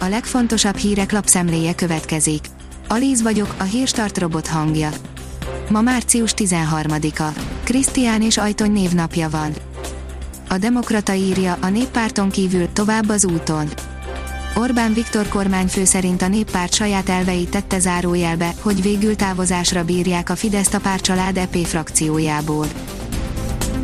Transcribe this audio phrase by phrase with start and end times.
[0.00, 2.44] a legfontosabb hírek lapszemléje következik.
[2.88, 4.90] Alíz vagyok, a hírstart robot hangja.
[5.70, 7.40] Ma március 13-a.
[7.64, 9.52] Krisztián és Ajtony névnapja van.
[10.48, 13.68] A Demokrata írja, a néppárton kívül tovább az úton.
[14.54, 20.36] Orbán Viktor kormányfő szerint a néppárt saját elveit tette zárójelbe, hogy végül távozásra bírják a
[20.36, 22.66] Fideszt a párcsalád EP frakciójából.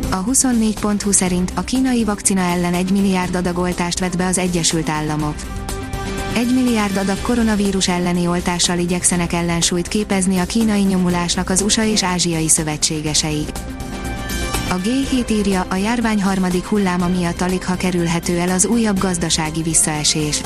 [0.09, 4.89] A 24.20 szerint a kínai vakcina ellen 1 milliárd adag oltást vett be az Egyesült
[4.89, 5.35] Államok.
[6.35, 12.03] 1 milliárd adag koronavírus elleni oltással igyekszenek ellensúlyt képezni a kínai nyomulásnak az USA és
[12.03, 13.45] ázsiai szövetségesei.
[14.69, 19.61] A G7 írja, a járvány harmadik hulláma miatt alig ha kerülhető el az újabb gazdasági
[19.61, 20.41] visszaesés.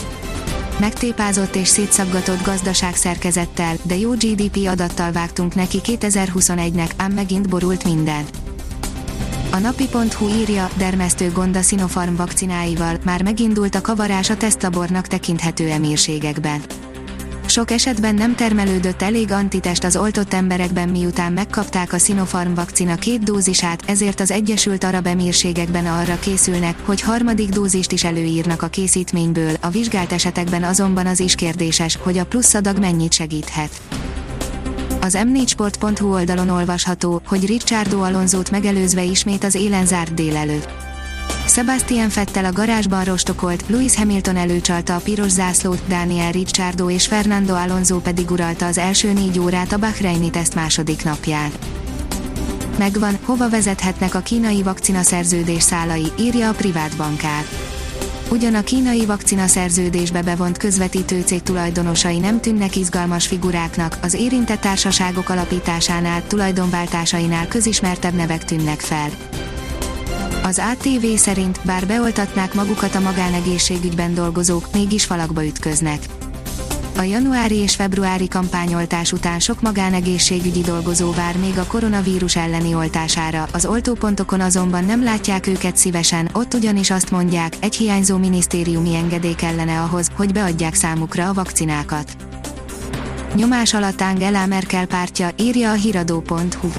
[0.79, 8.23] Megtépázott és szétszaggatott gazdaságszerkezettel, de jó GDP adattal vágtunk neki 2021-nek, ám megint borult minden.
[9.53, 15.69] A napi.hu írja, dermesztő gond a Sinopharm vakcináival, már megindult a kavarás a tesztlabornak tekinthető
[15.69, 16.61] emírségekben.
[17.45, 23.23] Sok esetben nem termelődött elég antitest az oltott emberekben miután megkapták a Sinopharm vakcina két
[23.23, 29.53] dózisát, ezért az Egyesült Arab Emírségekben arra készülnek, hogy harmadik dózist is előírnak a készítményből,
[29.61, 33.81] a vizsgált esetekben azonban az is kérdéses, hogy a plusz adag mennyit segíthet.
[35.01, 40.69] Az m4sport.hu oldalon olvasható, hogy Ricciardo Alonzót megelőzve ismét az élen zárt délelőtt.
[41.47, 47.53] Sebastian Fettel a garázsban rostokolt, Lewis Hamilton előcsalta a piros zászlót, Daniel Ricciardo és Fernando
[47.53, 51.51] Alonso pedig uralta az első négy órát a Bahreini teszt második napján.
[52.77, 57.43] Megvan, hova vezethetnek a kínai vakcina szerződés szálai, írja a privát bankár.
[58.31, 64.59] Ugyan a kínai vakcina szerződésbe bevont közvetítő cég tulajdonosai nem tűnnek izgalmas figuráknak, az érintett
[64.59, 69.09] társaságok alapításánál, tulajdonváltásainál közismertebb nevek tűnnek fel.
[70.43, 75.99] Az ATV szerint, bár beoltatnák magukat a magánegészségügyben dolgozók, mégis falakba ütköznek.
[77.01, 83.47] A januári és februári kampányoltás után sok magánegészségügyi dolgozó vár még a koronavírus elleni oltására,
[83.51, 89.33] az oltópontokon azonban nem látják őket szívesen, ott ugyanis azt mondják, egy hiányzó minisztériumi engedély
[89.33, 92.15] kellene ahhoz, hogy beadják számukra a vakcinákat.
[93.35, 96.69] Nyomás alatt Angela Merkel pártja, írja a hiradó.hu.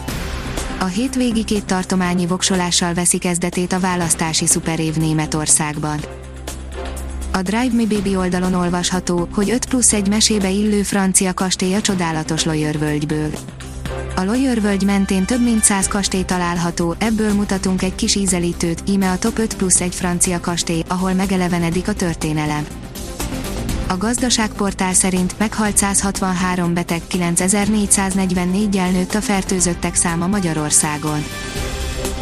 [0.81, 6.00] A hétvégi két tartományi voksolással veszi kezdetét a választási szuperév Németországban.
[7.34, 11.81] A Drive Me Baby oldalon olvasható, hogy 5 plusz egy mesébe illő francia kastély a
[11.81, 13.31] csodálatos Lojörvölgyből.
[14.16, 19.19] A Lojörvölgy mentén több mint 100 kastély található, ebből mutatunk egy kis ízelítőt, íme a
[19.19, 22.66] top 5 plusz egy francia kastély, ahol megelevenedik a történelem.
[23.88, 31.25] A gazdaságportál szerint meghalt 163 beteg 9444-jel nőtt a fertőzöttek száma Magyarországon.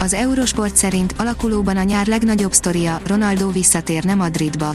[0.00, 4.74] Az Eurosport szerint alakulóban a nyár legnagyobb sztoria, Ronaldo visszatérne Madridba.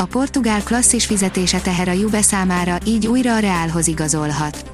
[0.00, 4.72] A portugál klasszis fizetése teher a Juve számára, így újra a Realhoz igazolhat.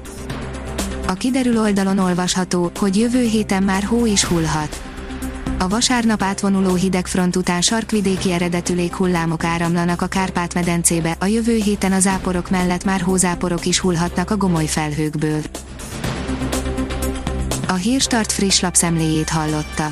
[1.07, 4.81] A kiderül oldalon olvasható, hogy jövő héten már hó is hullhat.
[5.59, 12.07] A vasárnap átvonuló hidegfront után sarkvidéki eredetű léghullámok áramlanak a Kárpát-medencébe, a jövő héten az
[12.07, 15.41] áporok mellett már hózáporok is hullhatnak a gomoly felhőkből.
[17.67, 19.91] A Hírstart friss lapszemléjét hallotta.